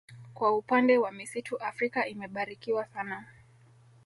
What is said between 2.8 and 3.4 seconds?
sana